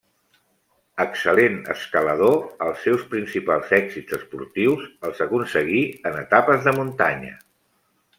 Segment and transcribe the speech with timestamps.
[1.03, 7.37] Excel·lent escalador, els seus principals èxits esportius els aconseguí en etapes de muntanya.